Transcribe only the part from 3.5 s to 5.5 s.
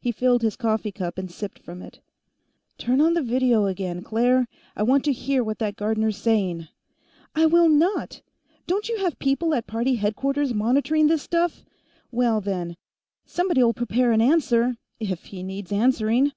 again, Claire. I want to hear